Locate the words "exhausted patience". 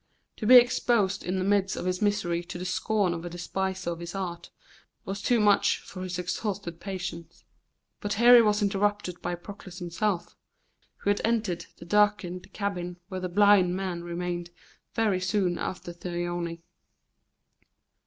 6.17-7.43